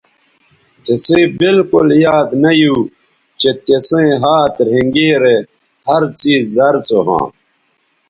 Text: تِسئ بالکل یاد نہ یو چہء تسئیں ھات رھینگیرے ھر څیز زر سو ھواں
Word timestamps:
تِسئ 0.83 1.21
بالکل 1.39 1.87
یاد 2.05 2.29
نہ 2.41 2.51
یو 2.59 2.77
چہء 3.41 3.55
تسئیں 3.65 4.13
ھات 4.21 4.55
رھینگیرے 4.67 5.37
ھر 5.87 6.03
څیز 6.19 6.43
زر 6.55 6.75
سو 6.87 6.99
ھواں 7.05 7.25